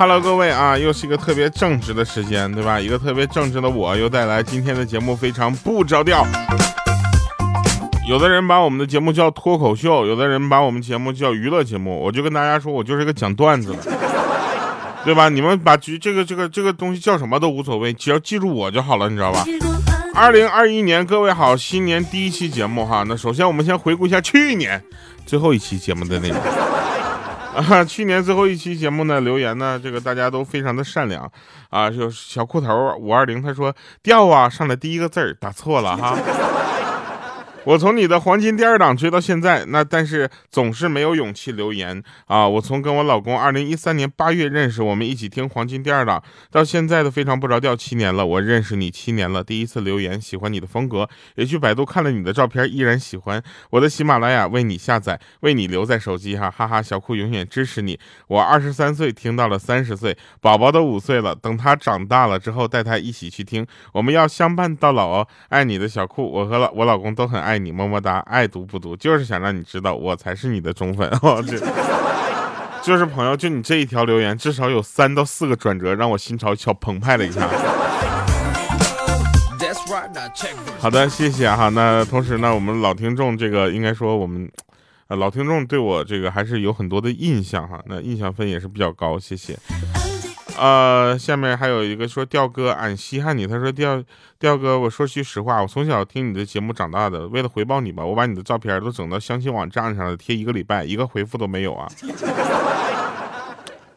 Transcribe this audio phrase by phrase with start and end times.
[0.00, 2.80] Hello，各位啊，又是一个特别正直的时间，对吧？
[2.80, 6.26] 一个特别正直的我又带来今天的节目，非常不着调。
[8.08, 12.02] 有的人把我们的节目叫脱口秀，有的人把我们节目叫娱乐节目。
[12.02, 13.78] 我就跟大家说，我就是个讲段子的，
[15.04, 15.28] 对吧？
[15.28, 19.44] 你们把这这个这个这个东西叫什么都无所谓，只要记住我就好了，你知道吧？
[20.14, 23.04] 二零二一年，各位好，新年第一期节目哈。
[23.06, 24.82] 那首先我们先回顾一下去年
[25.26, 26.38] 最后一期节目的内容
[27.54, 27.84] 啊。
[27.84, 31.30] 去年最后一期节目呢，留言呢，这个大家都非常的善良
[31.68, 31.90] 啊。
[31.90, 36.16] 就小裤头五二零他说掉啊，上来第一个字儿打错了哈。
[37.64, 42.48] 我从你的黄金第二档追到现在，那但是总是没有勇气留言啊！
[42.48, 48.24] 我从跟我老公二零一三年八月认识，我们一起听黄金第二档，到现在都非常不着调七年了。
[48.24, 53.42] 我认识你七年了，第一次留言喜欢你的风格，也去百度看了你的照片，依然喜欢。
[53.68, 56.80] 我的喜马拉雅为你下载，为你留在手机哈，哈哈！
[56.80, 57.98] 小酷永远支持你。
[58.28, 65.28] 我二十三岁听到了三十岁，宝宝都五岁了，等他长大了之后带他一起去听，我们要相伴到老哦。
[65.50, 67.50] 爱你的小酷，我和老我老公都很爱。
[67.60, 71.10] 爱你么么哒，爱读不读，就是想让你知道我才是你的忠粉。
[71.44, 71.58] 这
[72.82, 77.46] 就是朋友，就你这一条留言，至少有三到四个转折，让我心潮小澎湃了一下。
[80.78, 81.68] 好的，谢谢哈。
[81.68, 84.50] 那同时呢，我们老听众这个应该说我们
[85.08, 87.78] 呃老听众对我这个还是有很多的印象哈。
[87.84, 89.54] 那印象分也是比较高，谢谢。
[90.60, 93.46] 呃，下面还有一个说调哥，俺稀罕你。
[93.46, 94.04] 他说调
[94.38, 101.88] 调哥，我说句实话，我从小听你的节目长大的，为了回报你吧，我把你的照片都整到相亲网站上了，贴一个礼拜，一个回复都没有啊。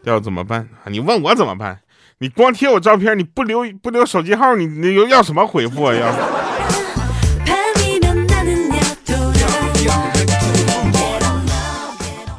[0.01, 0.69] 调怎么办？
[0.85, 1.79] 你问我怎么办？
[2.19, 5.93] 你光贴我照片，你不留不留手机号，你你要什么回复啊？
[5.93, 6.42] 要？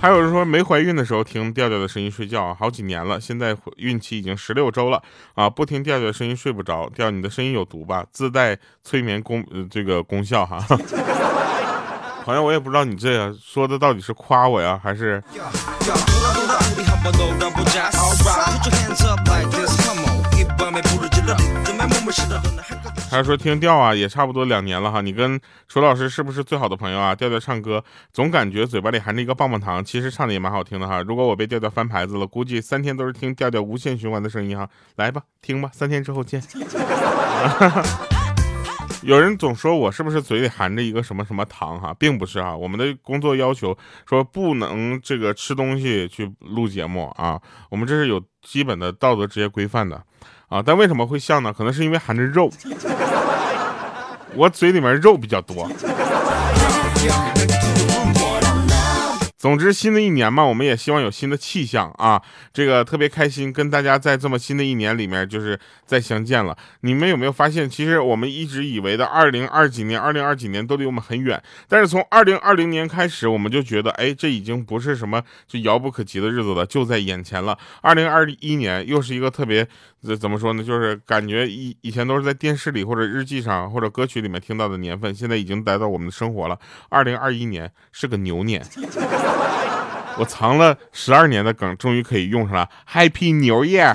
[0.05, 6.87] 还有人说没怀孕的时候听调调的声音睡觉，好几年了，现在孕期已经十六周了啊，不听调调的声音睡不着。
[6.91, 8.05] 调你的声音有毒吧？
[8.13, 10.59] 自带催眠功这个功效哈。
[12.23, 15.25] 朋友，我也不知道你这样说的到底是夸我呀，还是？
[23.15, 25.01] 他说听调啊，也差不多两年了哈。
[25.01, 27.15] 你跟楚老师是不是最好的朋友啊？
[27.15, 31.01] 调调唱歌总感觉嘴巴里含着一个棒棒糖，其实唱的也蛮好听的哈。
[31.03, 34.69] 如果我被调调翻牌子了，估计三天都是听调调无限循环的声音哈。
[34.97, 36.43] 来吧，听吧，三天之后见。
[39.03, 42.57] 有人总说我是不是嘴里含着一个什么什么糖哈，并不是哈。
[42.57, 43.77] 我们的工作要求
[44.09, 50.03] 说不能这个吃东西去录节目啊，我们这是有基本的道德职业规范的。
[50.55, 51.53] 啊，但为什么会像呢？
[51.53, 52.49] 可能是因为含着肉，
[54.37, 55.69] 我嘴里面肉比较多。
[59.45, 62.23] 总之，新的一年嘛，我们也希望有新的气象啊！
[62.51, 66.57] 这个特别开心，跟大家在这么新的一年里面，就是再相见了。
[66.81, 77.59] 你们有没有发现，其实我们一直以为的二零二几年、二零二几年都离我们很远，但是从二零二零年开始，我们就觉得，哎，这已经不是什么就遥不可及的日子了，就在眼前了。
[77.83, 79.69] 二零二一年又是一个特别，
[80.19, 80.65] 怎么说呢？
[80.65, 86.59] 就是感觉以以前都是在电视里或者日记上或者歌曲里面听到的年份，现在已经来到我们的生活了。
[86.89, 88.65] 二零二一年是个牛年。
[90.17, 92.69] 我藏了十二年的梗，终于可以用上了。
[92.91, 93.95] Happy New Year！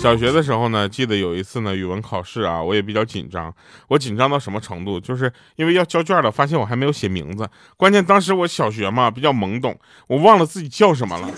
[0.00, 3.50] 小学的时候呢，记得有一次呢，语文考试啊，我也比较紧张。
[3.88, 5.00] 我紧张到什么程度？
[5.00, 7.48] 就是因为要交卷了，发现我还没有写名字。
[7.78, 9.78] 关键当时我小学嘛，比较懵懂，
[10.08, 11.30] 我忘了自己叫什么了。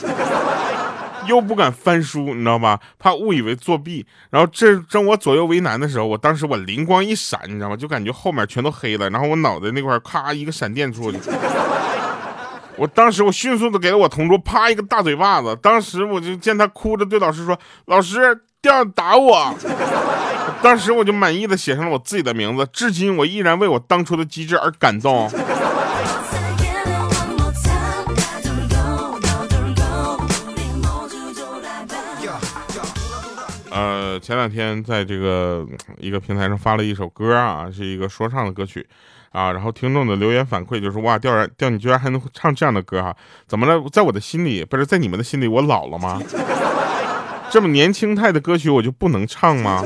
[1.26, 2.80] 又不敢翻书，你知道吧？
[2.98, 4.06] 怕误以为作弊。
[4.30, 7.76] 然后这正我左右为难的时候，我当时我灵光一闪，你知道吗？
[7.76, 11.18] 就感觉后面全都黑了，然后我脑袋那块咔一个闪电出去。
[12.76, 15.56] 我当时我迅速的给了我同桌啪一个大嘴巴子。
[15.62, 19.54] 当时我就见他哭着对老师说：“老师，掉打我。”
[20.62, 22.68] 当时我就满意的写上了我自己的名字。
[22.72, 25.26] 至今我依然为我当初的机智而感动。
[33.76, 35.66] 呃，前两天在这个
[35.98, 38.86] 一个平台上发了一首歌啊，是一个说唱的歌曲
[39.32, 43.14] 啊，然后听众的留言反馈就是哇，调然调你居然还能唱这样的歌哈？
[43.46, 43.78] 怎么了？
[43.92, 46.18] 在我的心里，不是在你们的心里，我老了吗？
[47.50, 49.84] 这么年轻态的歌曲我就不能唱吗？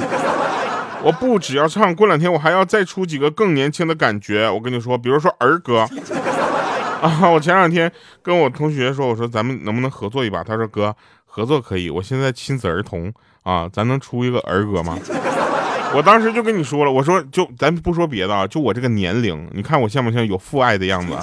[1.03, 4.49] 我不只要唱，过两天我还要再出几个更年轻的感觉。
[4.49, 5.85] 我跟你说，比如说儿歌
[7.03, 7.91] 啊，我前两天
[8.23, 10.45] 跟我同学说，我说咱们能不能合作一把？
[10.45, 10.95] 他说哥，
[11.33, 13.13] 合作可以我现在亲子儿童
[13.45, 14.99] 啊咱能出一个儿歌吗？
[15.95, 21.15] 我当时就跟你说了我说就咱不说别的啊就我这个年龄你看我像不像有父爱的样子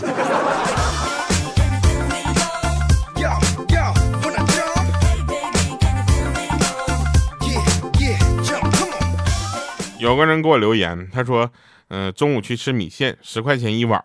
[10.00, 11.50] 有个人给我留言他说
[11.90, 14.02] 嗯中午去吃米线十块钱一碗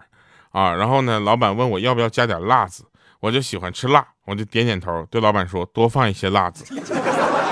[0.51, 2.85] 啊然后呢老板问我要不要加点辣子
[3.21, 4.05] 我就喜欢吃辣。
[4.25, 6.65] 我就点点头，对老板说多放一些辣子。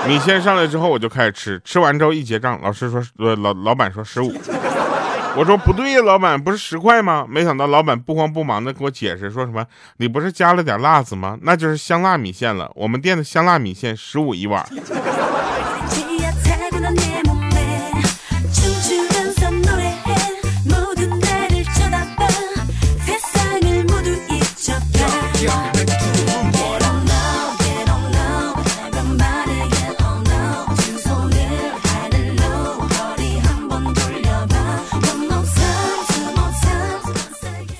[0.07, 4.33] 米线上来之后，我就开始吃，吃完之后一结账，老师说，呃，老老板说十五。
[5.37, 7.25] 我说不对呀，老板不是十块吗？
[7.29, 9.65] 没想到老板不慌不忙的给我解释，说什么
[9.97, 11.37] 你不是加了点辣子吗？
[11.43, 12.69] 那就是香辣米线了。
[12.75, 14.65] 我们店的香辣米线十五一碗。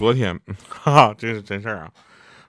[0.01, 0.35] 昨天，
[0.67, 1.91] 哈哈，这是真事儿啊！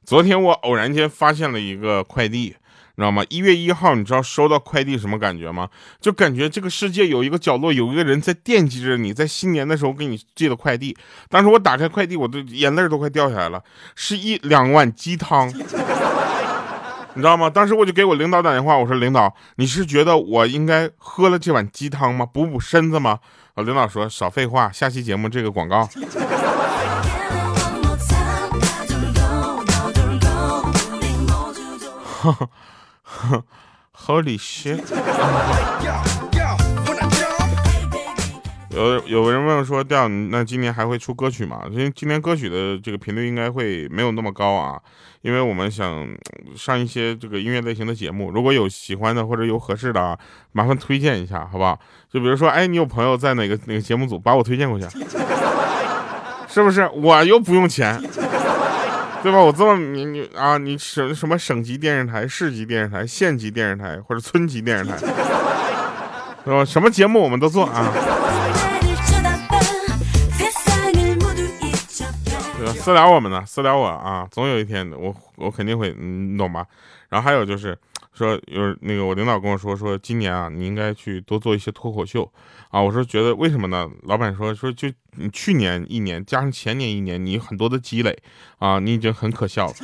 [0.06, 2.56] 昨天我偶然间发现了一个快递，
[2.94, 3.22] 你知道吗？
[3.28, 5.68] 一月一号，你知道收到快递什么感觉吗？
[6.00, 10.96] 就感觉这个世界有一个角落，有一个人在惦记着你，在新年的时候给你寄的快递。
[11.28, 13.62] 当时我打开快递，我的眼泪都快掉下来了，
[13.94, 15.62] 是一两碗鸡汤，你
[17.20, 17.50] 知道吗？
[17.50, 22.24] 当时我就给我领导打电话，我说：“领导，你是觉得我应该喝了这碗鸡汤吗？
[22.24, 23.18] 补补身子吗？”
[23.56, 25.86] 我领导说：“少废话，下期节目这个广告。”
[34.06, 34.80] Holy shit！
[38.70, 41.60] 有有人问说，调那今年还会出歌曲吗？
[41.70, 44.80] 因为今年歌曲的这个频率应该会没有那么高啊，
[45.20, 46.08] 因为我们想
[46.56, 50.18] 上一些这个音乐类型的节目，如果有喜欢的或者有合适的啊，
[50.52, 51.78] 麻烦推荐一下，好不好？
[52.10, 54.86] 就比如说，哎，你有朋友在哪个哪个节目组，把我推荐过去，
[56.48, 56.88] 是不是？
[56.94, 58.02] 我又不用钱。
[59.22, 59.38] 对吧？
[59.38, 64.98] 我这么你你啊，你省什么省级电视台、市级电视台、县级电视台或者村级电视台，
[66.44, 66.64] 是吧？
[66.64, 67.92] 什么节目我们都做啊。
[72.58, 72.72] 对吧？
[72.78, 76.66] 私聊我们呢，私聊我啊，总有一天我我肯定会，你懂吧？
[77.08, 77.78] 然后还有就是。
[78.14, 82.30] 说有那个我领导跟我说说今年啊你应该去多做一些脱口秀
[82.70, 83.88] 啊我说觉得为什么呢？
[84.02, 84.86] 老板说说就
[85.16, 88.16] 你去年一年加上前年一年你很多的积累
[88.58, 89.74] 啊你已经很可笑了。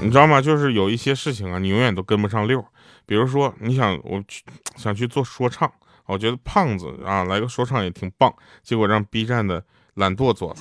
[0.00, 0.40] 你知道吗？
[0.40, 2.64] 就是有一些事情啊你永远都跟不上溜，
[3.04, 4.42] 比如说你想我去
[4.74, 5.70] 想去做说唱。
[6.08, 8.32] 我觉得胖子啊，来个说唱也挺棒。
[8.62, 9.62] 结果让 B 站的
[9.94, 10.56] 懒惰做了。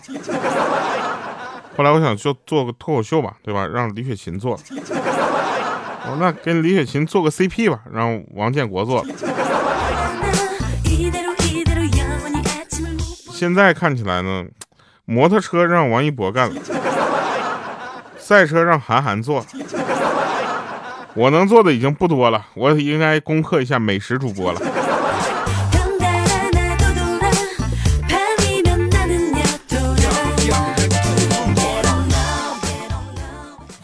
[1.75, 3.65] 后来我想就做个脱口秀吧，对吧？
[3.65, 4.59] 让李雪琴做。
[6.09, 9.05] 我说那跟李雪琴做个 CP 吧，让王建国做。
[13.31, 14.45] 现在看起来呢，
[15.05, 16.61] 摩托车让王一博干了，
[18.17, 19.45] 赛车让韩寒做。
[21.13, 24.59] 我能做的已经不多了，我应该攻克一下美食主播了。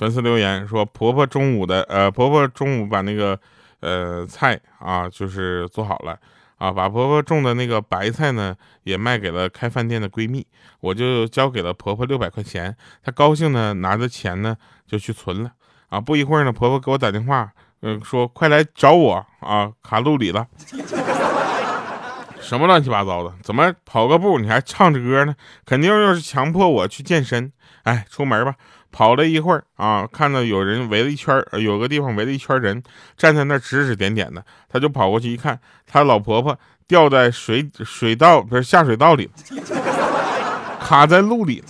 [0.04, 3.40] 粉丝留言说：“婆婆中午的，呃，婆婆中午把那个，
[3.80, 6.20] 呃，菜啊，就是做好了，
[6.58, 10.46] 啊，把婆婆种的那个白菜呢，也卖给了开饭店的闺蜜，
[10.82, 15.54] 我就交给了婆婆六百块钱，她高兴呢，拿着钱呢就去存了，
[15.88, 17.50] 啊，不一会儿呢，婆婆给我打电话，
[17.82, 20.46] 嗯，说快来找我啊，卡路里了，
[22.42, 25.34] 什么乱七八糟的，怎么跑个步你还唱着歌呢？
[25.66, 28.54] 肯定又是强迫我去健身，哎，出门吧。”
[28.94, 32.82] 跑了一会儿啊，看到有人围了一圈有个地方围了一圈人，
[33.18, 36.58] 站在那指指点点的，他就跑过去一看，他老婆婆
[36.88, 39.28] 掉在水水道不是下水道里，
[40.80, 41.64] 卡在路里，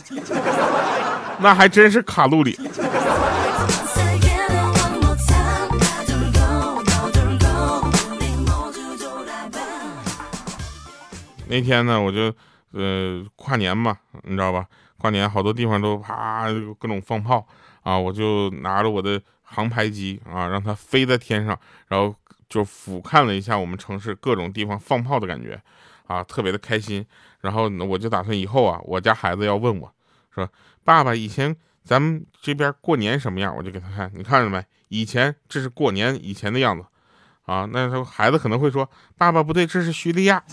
[1.40, 2.60] 那还真是卡路里。
[11.48, 12.34] 那天呢，我就
[12.74, 14.66] 呃跨年嘛，你知道吧？
[15.04, 16.46] 跨年好多地方都啪
[16.80, 17.46] 各种放炮
[17.82, 22.16] 啊，我就拿着我的航拍机啊，让它飞在天上，然后
[22.48, 25.62] 就俯瞰了一下我们城市各种地方放炮的感觉
[26.08, 27.06] 啊，特别的开心。
[27.42, 29.94] 然后我就打算以后啊，我家孩子要问我
[30.34, 30.50] 说
[30.86, 34.64] ：“爸爸，以前咱们这边过年什么样？”我就给他看，你看着没？
[34.88, 36.86] 以前这是过年以前的样子
[37.46, 37.68] 啊。
[37.74, 40.42] 那他孩子可能会说：“爸爸不对，这是叙利亚。”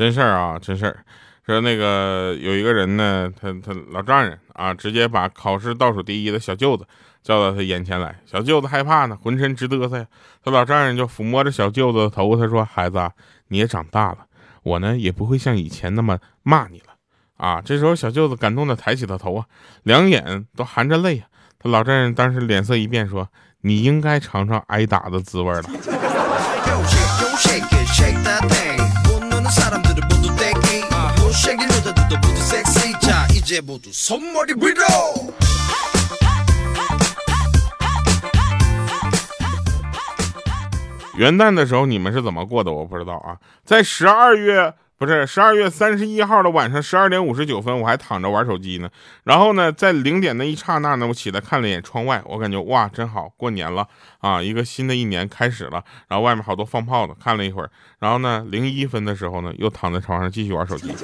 [0.00, 1.04] 真事儿啊，真事儿。
[1.44, 6.86] 说那个有一个人呢，他他老丈人啊，直接把考试倒数第一的小舅子
[7.22, 8.18] 叫到他眼前来。
[8.24, 10.06] 小舅子害怕呢，浑身直嘚瑟呀。
[10.42, 13.10] 他老丈人就抚摸着小舅子的头，他说：“孩子，
[13.48, 14.20] 你也长大了，
[14.62, 16.94] 我呢也不会像以前那么骂你了。”
[17.36, 19.44] 啊，这时候小舅子感动的抬起了头啊，
[19.82, 21.26] 两眼都含着泪啊。
[21.58, 23.28] 他老丈人当时脸色一变，说
[23.60, 25.64] ：“你应该尝尝挨打的滋味了。”
[41.16, 42.70] 元旦的时候你们是怎么过的？
[42.70, 43.36] 我不知道啊。
[43.64, 48.88] 在十二月不是十二月三十一号的晚上十二点五十九分，我还躺着玩手机呢。
[49.24, 53.88] 然后呢，在零点那一刹那呢，我起来看了一眼窗外，我感觉哇，真好，过年了
[54.20, 55.82] 啊，一个新的一年开始了。
[56.06, 57.70] 然后外面好多放炮的，看了一会儿。
[57.98, 60.94] 然后呢，零一分的时候呢，又躺在床上继续玩手机。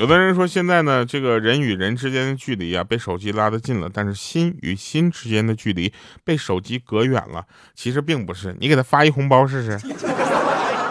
[0.00, 5.92] 有的人说，现在呢，这个人与人之间的距离啊，被手机拉得近了，但是心与心之间的距离
[6.24, 7.44] 被手机隔远了。
[7.74, 9.78] 其实并不是，你给他发一红包试试，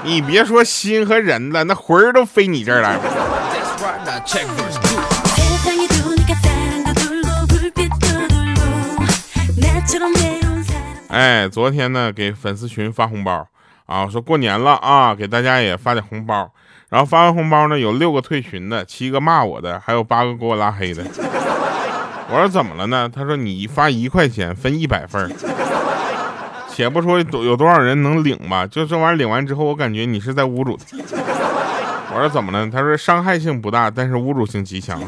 [0.03, 3.03] 你别说心和人了，那魂儿都飞你这儿来了。
[11.07, 13.47] 哎，昨天呢，给粉丝群发红包
[13.87, 16.53] 啊，说过年了啊，给大家也发点红包。
[16.89, 21.03] 然后发完红包呢，有六个退群的，七个骂我的，还有八个给我拉黑的。
[22.31, 23.09] 我说怎么了呢？
[23.13, 25.31] 他说你发一块钱分一百份
[26.67, 30.97] 且不说有多少人能领吧，就这玩意儿领完之后，我感觉你是在侮辱他。
[32.11, 32.67] 我说怎么了？
[32.71, 34.99] 他说伤害性不大，但是侮辱性极强。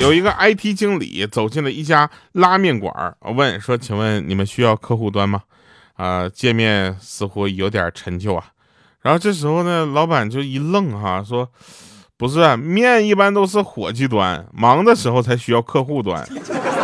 [0.00, 5.42] 有一个 IT 经理走进了一家拉面馆，问说：“请问你们需要客户端吗？”
[5.96, 8.46] 啊，界面似乎有点陈旧啊。
[9.02, 11.46] 然后这时候呢，老板就一愣哈，说
[12.16, 16.26] ：“不是，面一般都是伙计端，忙的时候才需要客户端。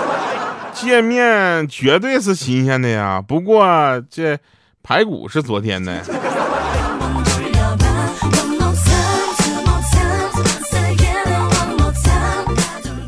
[0.75, 4.38] 界面绝对是新鲜的呀，不过这
[4.82, 6.04] 排骨是昨天的。”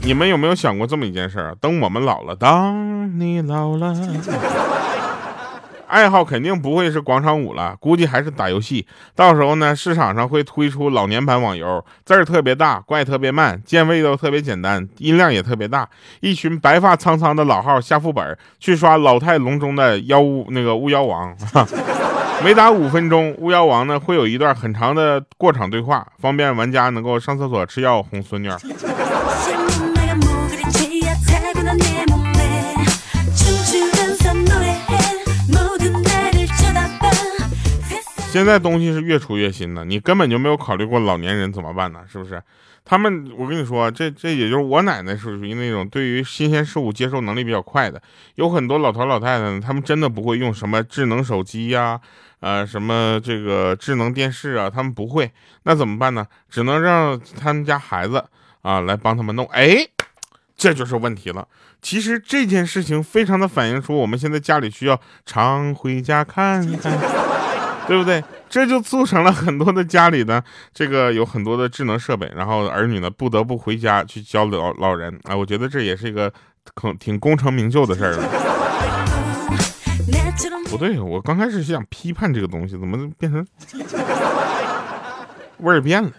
[0.09, 1.55] 你们有没有想过这么一件事儿？
[1.61, 3.95] 等我们老了，当你老了，
[5.87, 8.87] 爱好肯定不会是广场舞了，估计还是打游戏。
[9.15, 15.87] 到时候呢，市场上会推出老年版网游，字儿特别大，怪特别慢，键位都特别简单，音量也特别大。
[16.21, 21.37] 一群白发苍苍的老号下副本去刷老态龙钟的妖巫那个巫妖王，
[22.43, 28.49] 每打五分钟，巫妖王呢会有一段很长的过场对话，方便玩家能够上厕所、吃药、哄孙女。
[38.39, 42.05] 现在东西是越出越新的，你根本就没有考虑过老年人怎么办呢？
[42.09, 42.41] 是不是？
[42.85, 48.01] 他们，我跟你说，这这也就是我奶奶是属于那种对于新鲜事物接受能力比较快的。
[48.37, 52.01] 有很多老头老太太，他们真的不会用什么智能手机呀，
[52.39, 55.29] 呃，什么这个智能电视啊，他们不会。
[55.65, 56.25] 那怎么办呢？
[56.49, 58.25] 只能让他们家孩子
[58.63, 59.45] 啊来帮他们弄。
[59.47, 59.85] 哎，
[60.57, 61.49] 这就是问题了。
[61.83, 67.38] 其实这件事情非常的反映出我们现在家里需要常回家看看。
[67.89, 68.23] 对不对？
[68.51, 70.43] 这就促成了很多的家里呢，
[70.73, 75.35] 这个有很多的智能设备，然后儿女呢不得不回家去教老老人啊。
[75.35, 76.31] 我觉得这也是一个
[76.75, 78.15] 可挺功成名就的事儿。
[80.67, 83.47] 不对，我刚开始想批判这个东西，怎么变成
[85.59, 86.11] 味儿变了？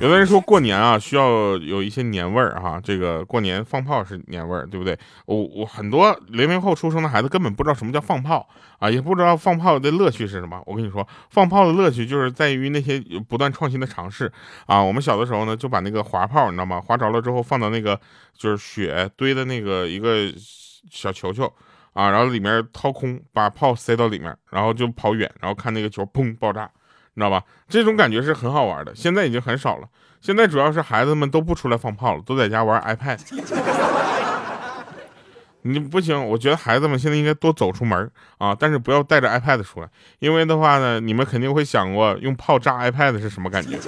[0.00, 2.78] 有的人说过年啊，需要有一些年味儿哈。
[2.82, 4.98] 这个过年放炮是年味儿，对不对？
[5.24, 8.46] 我我很多零零后出生的孩子根本不知道什么叫放炮
[8.78, 10.60] 啊，也不知道放炮的乐趣是什么。
[10.66, 14.30] 我跟你说，放炮的乐趣就是在于那些不断创新的尝试
[14.66, 14.82] 啊。
[14.82, 16.80] 我们小的时候呢，就把那个滑炮，你知道吗？
[16.80, 17.98] 滑着了之后放到那个
[18.36, 20.30] 就是雪堆的那个一个
[20.90, 21.50] 小球球
[21.94, 26.70] 啊，然后里面掏空，把炮塞到里面，然后就跑远，然后看那个球砰爆炸。
[27.14, 27.42] 你知道吧？
[27.68, 29.88] 这种感觉是很好玩的，现在已经很少了。
[30.20, 33.18] 现在主要是孩子们都不出来放炮了，都在家玩 iPad。
[35.66, 43.78] 你不行，我觉得孩子们现在应该多走出门啊，但是不要带着 iPad 出来，因为的话呢，你们肯定会想过用炮炸 iPad 是什么感觉。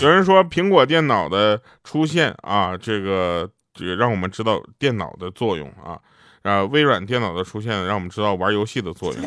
[0.00, 3.48] 有人说苹果电脑的出现啊，这个
[3.78, 5.98] 也让我们知道电脑的作用啊。
[6.42, 9.22] 啊，微软电脑的出现让我们知道玩游戏的作用。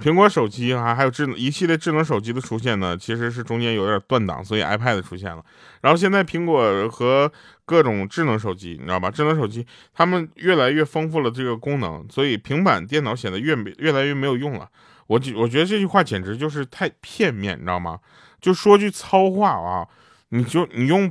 [0.00, 5.42] 苹果手机啊，还有智能一系列智能手机的出现呢，其实是中间有点断档，所以 iPad 出现了。
[5.80, 7.30] 然后现在苹果和
[7.64, 9.10] 各种智能手机，你知道吧？
[9.10, 14.68] 智能手机他们越来越丰富了这个功能，所以平板电脑显得越越来越没有用了。
[15.06, 17.98] 我我觉得这句话简直就是太片面，你知道吗？
[18.40, 19.86] 就说句糙话啊，
[20.30, 21.10] 你就你用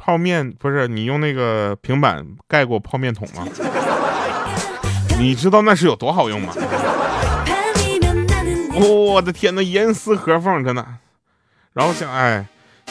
[0.00, 3.46] 泡面不是你用那个平板盖过泡面桶吗？
[5.18, 6.52] 你知道那是有多好用吗？
[8.76, 10.84] 我的天呐，严丝合缝，真的。
[11.72, 12.44] 然后想，哎。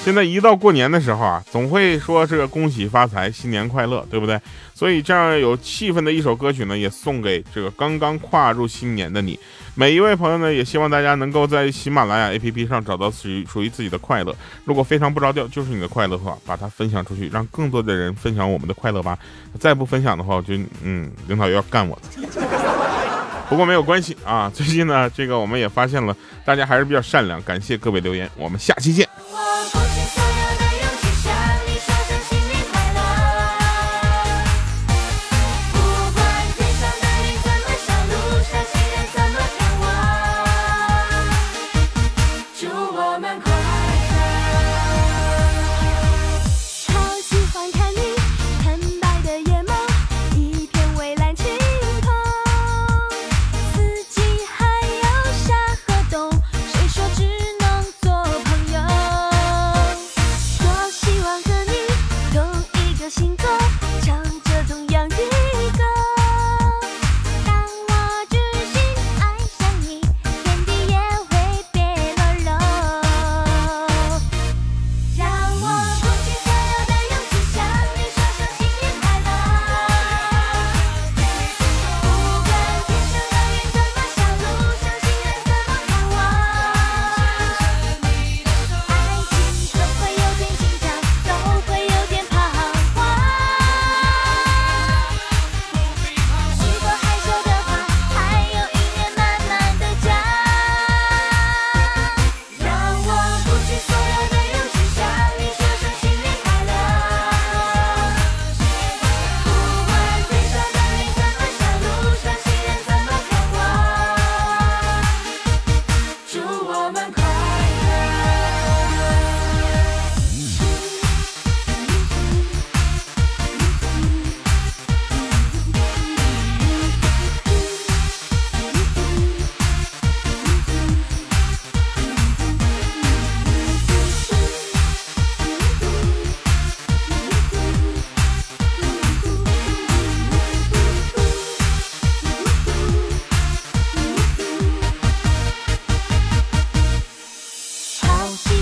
[0.04, 4.38] 现在一到过年的时候啊，总会说这个恭喜发财、新年快乐，对不对？
[4.76, 9.40] 所以这样有气氛的一首歌曲呢，也送给这个刚刚跨入新年的你。
[9.76, 14.36] 每一位朋友呢，也希望大家能够在喜马拉雅 APP 上找到属于属于自己的快乐。
[14.66, 19.18] 如果非常不着调就是你的快乐的话，把它分享出去，让更多的人分享我们的快乐吧。
[19.58, 22.02] 再不分享的话，我就嗯，领导又要干我了。
[23.48, 27.42] 不过没有关系啊，最近呢，这个我们也发现了，大家还是比较善良。
[27.44, 29.08] 感谢各位留言，我们下期见。
[29.36, 30.23] Oh,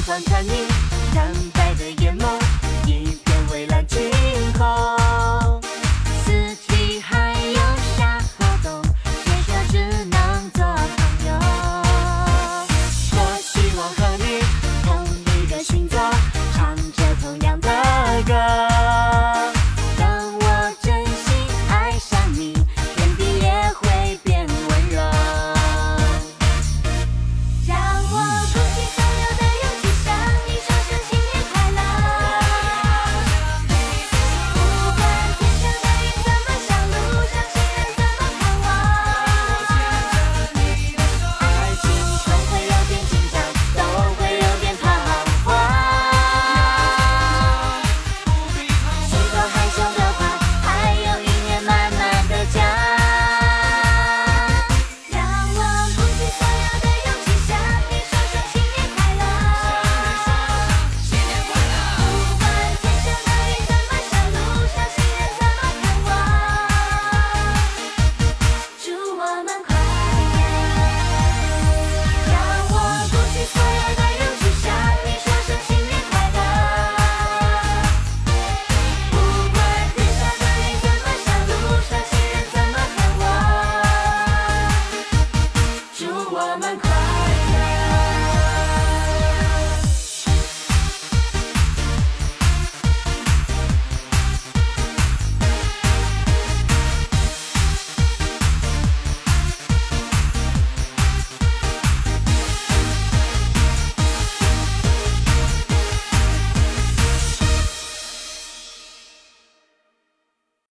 [0.05, 0.65] 看你
[1.13, 2.40] 惨白的眼眸。